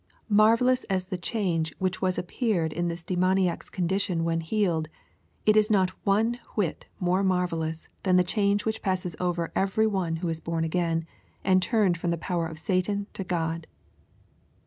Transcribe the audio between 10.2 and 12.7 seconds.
is bom again, and turned fix)m the power of